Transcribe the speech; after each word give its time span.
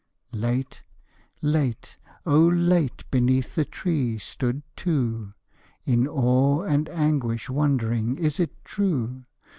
_Late, 0.41 0.81
late, 1.43 1.95
oh, 2.25 2.47
late 2.47 3.03
beneath 3.11 3.53
the 3.53 3.65
tree 3.65 4.17
stood 4.17 4.63
two! 4.75 5.29
In 5.85 6.07
awe 6.07 6.63
and 6.63 6.89
anguish 6.89 7.51
wondering: 7.51 8.17
"Is 8.17 8.39
it 8.39 8.65
true?" 8.65 9.21